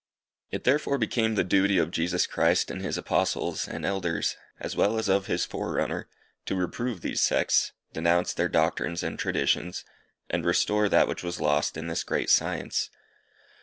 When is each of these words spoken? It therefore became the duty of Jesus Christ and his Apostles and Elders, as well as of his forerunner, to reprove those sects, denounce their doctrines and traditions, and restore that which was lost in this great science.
It 0.49 0.63
therefore 0.63 0.97
became 0.97 1.35
the 1.35 1.43
duty 1.43 1.77
of 1.77 1.91
Jesus 1.91 2.25
Christ 2.25 2.71
and 2.71 2.81
his 2.81 2.97
Apostles 2.97 3.67
and 3.67 3.85
Elders, 3.85 4.35
as 4.59 4.75
well 4.75 4.97
as 4.97 5.07
of 5.07 5.27
his 5.27 5.45
forerunner, 5.45 6.09
to 6.47 6.55
reprove 6.55 7.01
those 7.01 7.21
sects, 7.21 7.71
denounce 7.93 8.33
their 8.33 8.49
doctrines 8.49 9.03
and 9.03 9.19
traditions, 9.19 9.85
and 10.27 10.43
restore 10.43 10.89
that 10.89 11.07
which 11.07 11.21
was 11.21 11.39
lost 11.39 11.77
in 11.77 11.85
this 11.85 12.03
great 12.03 12.31
science. 12.31 12.89